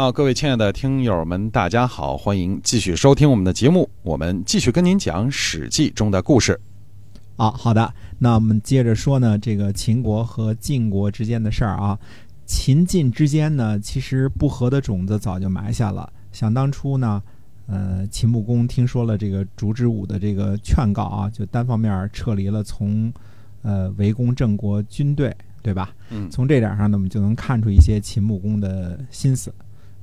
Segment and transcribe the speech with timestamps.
[0.00, 3.86] 好，各位亲爱的听友们，大家好，欢迎继续收听我们的节目。
[4.02, 6.58] 我们继续跟您讲《史记》中的故事。
[7.36, 11.98] 啊，好的，那我们接着说呢，这个秦国和晋国之间的事儿啊。
[12.46, 16.10] 秦晋之间呢，其实不和的种子早就埋下了。
[16.32, 17.22] 想当初呢，
[17.66, 23.12] 呃，秦穆公听说了这个烛之武的这个劝告啊，就单方面撤离了从
[23.60, 25.94] 呃围攻郑国军队，对吧？
[26.08, 29.52] 嗯，从这点上呢，我们就能看出一些秦穆公的心思。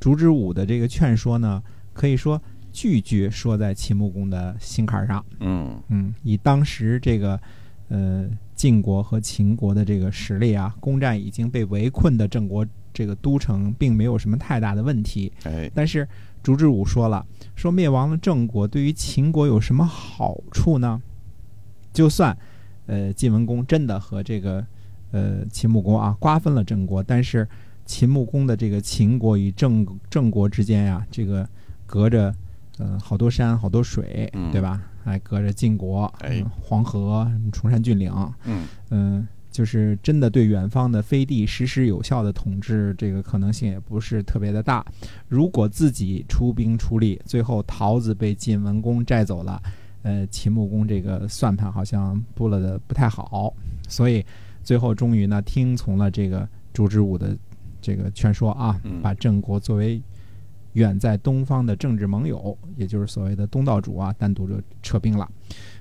[0.00, 1.62] 烛之武的这个劝说呢，
[1.92, 2.40] 可以说
[2.72, 5.22] 句句说在秦穆公的心坎上。
[5.40, 7.38] 嗯嗯，以当时这个
[7.88, 15.30] 呃晋国和秦国的这个实力啊，攻占已经被围困的郑国这个都城，并没有什么太大的问题。
[15.44, 16.08] 哎，但是
[16.42, 21.00] 烛之武说了，说灭亡了郑国对于秦国有什么好处呢？
[21.92, 22.34] 就算
[22.86, 24.64] 呃晋文公真的和这个
[25.10, 27.46] 呃秦穆公啊瓜分了郑国，但是。
[27.90, 31.46] 秦穆公的这个秦国与郑郑国之间呀，这个
[31.86, 32.32] 隔着
[32.78, 34.80] 呃好多山好多水，对吧？
[35.02, 38.12] 还隔着晋国，哎，黄河、崇山峻岭，
[38.44, 44.86] 嗯嗯，就是真的对远方的飞地实施有效的统治，这个可能性也不是特别的大。
[45.26, 49.60] 如果自己出兵出力，最后桃子被晋文公摘走了，
[50.02, 53.52] 呃，秦穆公这个算盘好像布了的不太好，
[53.88, 54.24] 所以
[54.62, 57.36] 最后终于呢听从了这个朱之武的。
[57.80, 60.00] 这个劝说啊，把郑国作为
[60.74, 65.28] 远在东方的政治盟友，也就是所谓的东道主啊，单独就撤兵了。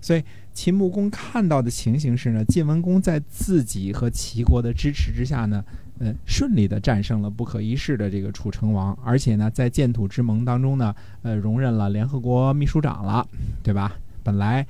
[0.00, 0.22] 所以
[0.54, 5.62] 秦穆公看到的情形是呢，晋文公在自己和齐国的支持之下呢，
[5.98, 13.26] 呃，顺利的战胜了不可一世的这个楚成王，而且呢，在建土之盟当中呢，呃，荣任了联合国秘书长了，
[13.62, 13.94] 对吧？
[14.22, 14.66] 本来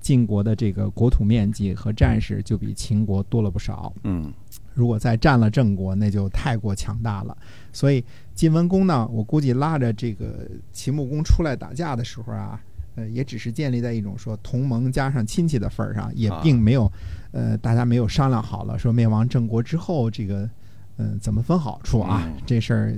[0.00, 4.30] 晋国的这个国土面积和战士就比秦国多了不少，嗯。
[4.74, 7.36] 如果再占了郑国，那就太过强大了。
[7.72, 12.60] 所以晋文公呢，我估计拉着这个秦穆公出来打架的时候啊，
[12.96, 16.92] 呃，也只是建立在一种说同盟加上亲戚的份儿上，也并没有，
[17.32, 20.50] 呃，大家没有商量好了，说灭亡郑国之后这个。
[20.96, 22.30] 嗯，怎么分好处啊？
[22.46, 22.94] 这事儿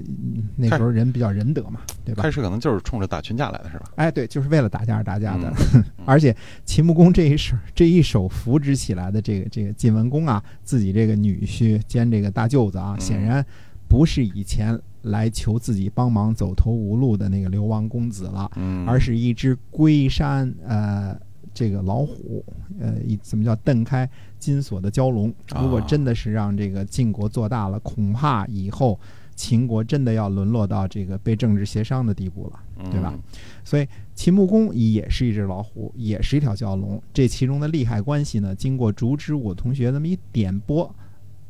[0.54, 2.22] 那时候人比较仁德嘛，对吧？
[2.22, 3.86] 开始可能就是冲着打群架来的，是吧？
[3.96, 5.52] 哎，对，就是为了打架而打架的。
[6.04, 13.44] 而且秦穆公这一手这一手扶植起来的这个这个晋文公啊，自己这个女婿兼这个大舅子啊，显然
[13.88, 18.50] 不是以前来求自己帮忙走投无路的那个流亡公子了，
[18.86, 21.18] 而是一只龟山呃。
[21.56, 22.44] 这个老虎，
[22.78, 24.06] 呃，一怎么叫蹬开
[24.38, 25.32] 金锁的蛟龙？
[25.58, 29.00] 如果真的是让这个晋国做大了，恐怕以后
[29.34, 33.18] 秦国真的要沦落到这个被政治协商的地步了，对吧？
[33.64, 37.02] 所以秦穆公也是一只老虎，也是一条蛟龙。
[37.14, 40.94] 这其中的利害关系呢，经过竹之我同学那么一点拨。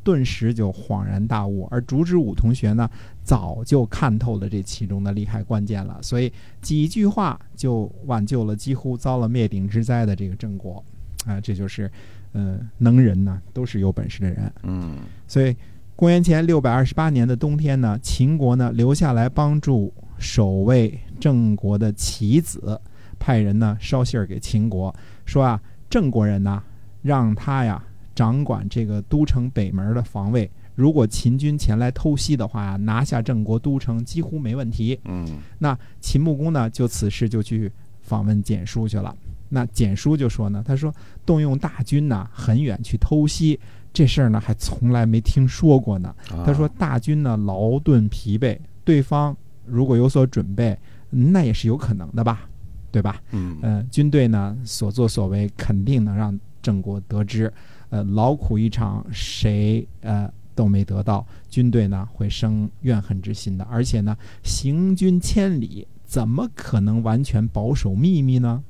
[0.07, 2.89] 顿时就恍然大悟，而竹之武同学呢，
[3.25, 6.31] 早就看透了这其中的利害关键了，所以
[6.61, 10.81] 几句话就挽救了几乎遭了灭顶之灾的这个郑国，
[11.25, 11.91] 啊，这就是，
[12.31, 14.95] 呃，能人呢都是有本事的人，嗯，
[15.27, 15.53] 所以
[15.93, 22.79] 公元前六百二十八年的冬天呢，秦国呢留下来帮助守卫郑国的棋子，
[23.19, 24.95] 派人呢捎信儿给秦国，
[25.25, 26.63] 说啊，郑国人呢
[27.01, 27.83] 让他呀。
[28.17, 34.99] 掌管这个都城北门的防卫，如果秦军前来偷袭的话呀，拿下郑国都城几乎没问题。
[35.05, 39.15] 嗯，那秦穆公呢，就此事就去访问简书去了。
[39.49, 40.91] 那简书就说呢，他说
[41.27, 43.59] 动用大军呢，很远去偷袭
[43.93, 46.15] 这事儿呢，还从来没听说过呢。
[46.43, 50.75] 他说大军呢劳顿疲惫，对方如果有所准备，
[51.11, 52.49] 那也是有可能的吧，
[52.91, 53.21] 对吧？
[53.29, 57.53] 嗯，军队呢所作所为肯定能让郑国得知。
[57.89, 63.65] 呃，劳苦一场，谁呃都没得到，军队呢会生怨恨之心的。
[63.69, 68.63] 而且呢，行军千里，怎么可能完全保守秘密呢？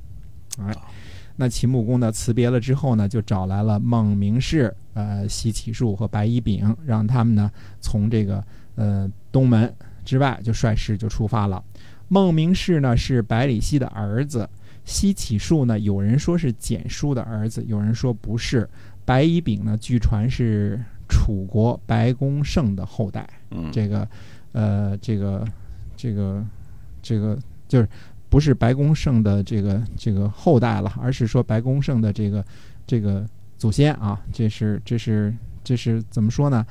[0.60, 0.76] 哎，
[1.36, 8.44] 那秦穆公呢辞别了之后呢，就找来了孟明氏、呃西乞术和白乙丙，让他们呢从这个
[8.76, 9.72] 呃东门
[10.04, 11.64] 之外就率师就出发了。
[12.08, 14.50] 孟明氏呢是百里奚的儿子，
[14.88, 18.68] 西乞术呢有人说是简叔的儿子，有人说不是。
[19.06, 19.78] 白乙丙呢？
[19.80, 23.26] 据传是楚国白公胜的后代。
[23.52, 24.06] 嗯，这个，
[24.52, 25.48] 呃，这个，
[25.96, 26.44] 这个，
[27.02, 27.40] 这个
[27.70, 27.88] 就是
[28.28, 32.44] 不是白公胜的这个这个后代了，而是说白公胜的这个
[32.86, 33.26] 这个
[33.58, 34.20] 祖先啊。
[34.34, 35.34] 这是这是
[35.64, 36.66] 这是怎么说呢？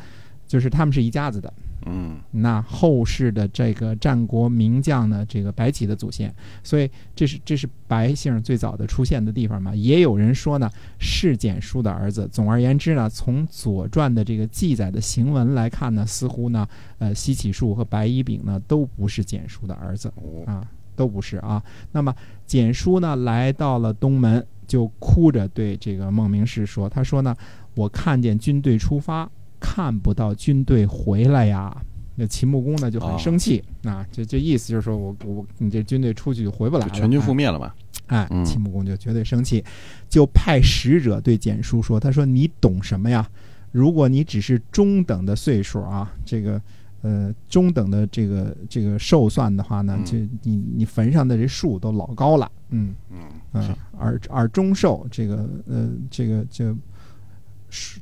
[0.47, 1.51] 就是他们是一家子的。
[1.87, 9.75] 嗯那后世的这个战国名将呢，这个白起的祖先，所以这是这是白姓最早的出现的地方嘛。
[9.75, 12.29] 也有人说呢，是简书的儿子。
[12.31, 16.69] 总而言之呢，从《左传》的这个记载的行文来看呢，似乎呢，
[16.99, 21.63] 呃，西起术和白乙丙呢都不是简书的儿子哦啊，都不是啊。
[21.93, 22.15] 那么
[22.47, 27.35] 简书呢，来到了东门，就哭着对这个孟明氏说：“他说呢，
[27.75, 29.31] 我看见军队出发，
[29.75, 31.77] 看不到军队回来呀。”
[32.19, 37.75] 那秦穆公呢就很生气、啊，这这意思就是说我我你这军队出去就回不来了，全军覆哎灭了嘛。
[38.07, 39.63] 哎嗯，秦穆公就绝对生气，
[40.09, 43.29] 就派使者对简叔说：“他说你懂什么呀？
[43.73, 46.63] 如果你只是中等的岁数啊，这个
[47.03, 53.19] 呃中等的这个这个寿算的话呢，嗯就你你坟上的这树都老高了，嗯嗯
[53.53, 56.75] 嗯、而而中寿这个呃这个这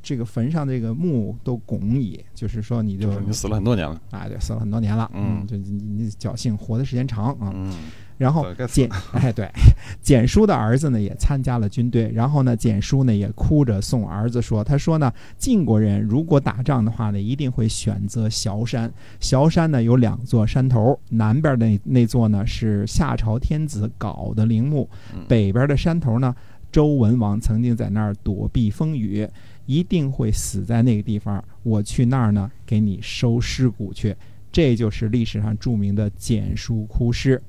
[0.03, 4.00] 这个坟上这个墓都拱矣，就是说你就就你死了很多年了。
[4.11, 7.73] 啊对死了很多年了，嗯就你你侥幸活的时间长啊，嗯
[8.17, 9.50] 然后简哎对，
[10.00, 18.93] 简叔的儿子呢也参加了军队，然后呢简叔呢也哭着送儿子说，他说呢晋国人如果打仗的话呢，一定会选择崤山。
[19.20, 26.32] 崤山呢有两座山头，南边的那那座呢是夏朝天子镐的陵墓嗯，北边的山头呢
[26.75, 29.25] 周文王曾经在那儿躲避风雨，
[29.65, 31.41] 一定会死在那个地方。
[31.62, 34.12] 我去那儿呢，给你收尸骨去。
[34.50, 37.41] 这就是历史上著名的简书哭尸。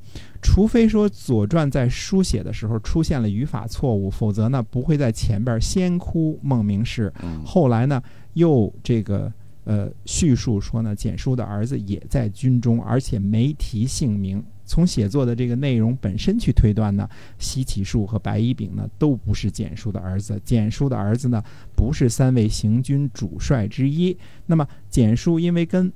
[0.44, 8.00] 除非说《左传》在书写的时候出现了语法错误，否则呢不会在前边先哭孟明氏，嗯后来呢
[8.34, 9.34] 又这个
[9.66, 14.42] 呃叙述说呢简书的儿子也在军中，而且没提姓名。
[14.68, 17.08] 从写作的这个内容本身去推断呢，
[17.38, 21.40] 西乞术和白乙丙呢都不是简书的儿子，简书的儿子呢
[21.76, 24.18] 不是三位行军主帅之一。
[24.48, 25.92] 那么简书因为跟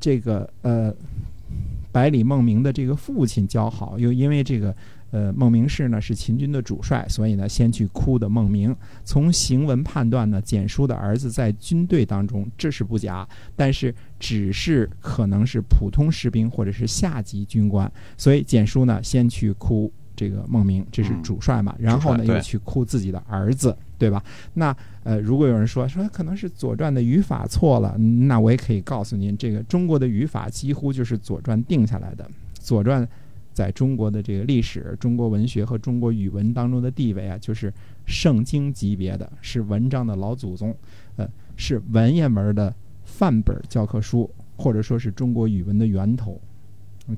[0.00, 0.94] 这个呃
[1.92, 4.74] 百里孟明的这个父亲交好，又因为这个
[5.16, 8.76] 呃孟明氏呢是秦军的主帅，所以呢先去哭的孟明。
[9.02, 13.26] 从行文判断呢，简书的儿子在军队当中这是不假，
[13.56, 24.22] 但是只是可能是普通士兵或者是下级军官，所以简书呢先去哭这个孟明，这是嗯主帅嘛，然后呢又去哭自己的儿子，对吧？
[24.52, 32.24] 那呃，如果有人说说可能是《左传》的语法错了，那我也可以告诉您，这个中国的语法几乎就是《左传》定下来的，
[32.60, 33.02] 《左传》。
[33.56, 37.72] 在中国的这个历史、中国文学和中国语文当中的地位啊，就是
[38.04, 40.76] 圣经级别的，是文章的老祖宗，
[41.16, 41.26] 呃，
[41.56, 42.74] 是文言文的
[43.06, 46.38] 范本教科书，或者说是中国语文的源头，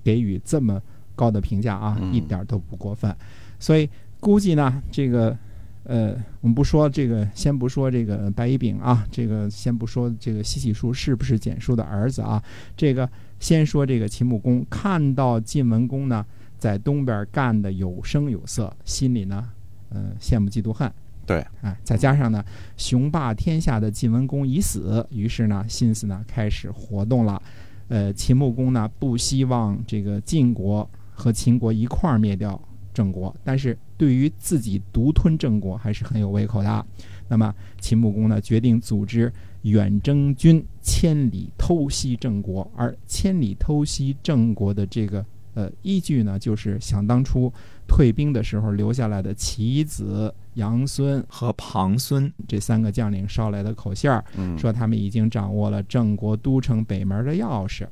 [0.05, 0.81] 给予这么
[1.17, 3.12] 高的评价啊，嗯一点都不过分。
[3.58, 3.90] 所以
[4.20, 5.37] 估计呢，这个
[5.82, 12.40] 呃，我们不说这个，先不说这个白乙丙啊，这个先不说这个西西书是不是简书的儿子啊，
[12.76, 16.25] 这个先说这个秦穆公看到晋文公呢
[16.58, 19.49] 在东边干的有声有色，心里呢，
[19.90, 20.90] 呃，羡慕嫉妒恨。
[21.25, 22.43] 对，哎，再加上呢，
[22.76, 27.40] 雄霸天下的晋文公已死，于是呢，心思呢开始活动了。
[27.88, 32.61] 呃，秦穆公呢不希望这个晋国和秦国一块儿灭掉
[32.93, 36.87] 郑国，但是对于自己独吞郑国还是很有胃口的。
[37.29, 39.32] 那么秦穆公呢决定组织
[39.68, 45.24] 远征军千里偷袭郑国，而千里偷袭郑国的这个
[45.54, 47.52] 呃依据呢，就是想当初
[47.86, 57.86] 退兵的时候留下来的棋子、杨孙和庞孙这三个将领捎来的口信儿，嗯说他们已经掌握了郑国都城北门的钥匙。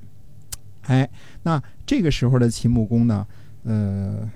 [0.82, 1.08] 哎，
[1.43, 3.26] 那这个时候的秦穆公呢，
[3.64, 4.30] 呃，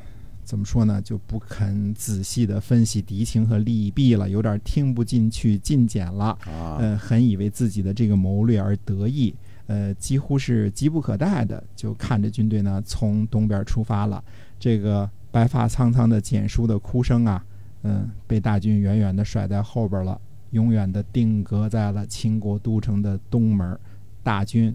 [0.51, 6.37] 怎么说呢，就不肯仔细的分析敌情和利弊了，有点听不进去进谏了。
[6.45, 9.33] 啊，呃，很以为自己的这个谋略而得意，
[9.69, 14.21] 呃，几乎是急不可待的，就看着军队呢从东边出发了。
[14.59, 17.45] 这个白发苍苍的简书的哭声啊，
[17.85, 23.79] 嗯、被大军远远的甩在后边了，永远的定格在了秦国都城的东门。
[24.25, 24.75] 大军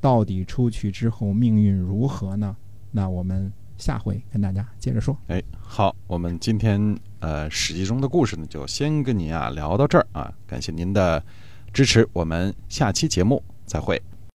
[0.00, 2.56] 到底出去之后命运如何呢？
[2.92, 5.16] 那我们下回跟大家接着说。
[5.26, 11.20] 哎，好，我们今天呃《史记》中的故事呢，就先跟您啊聊到这儿啊，感谢您的
[11.72, 14.00] 支持，我们下期节目再会。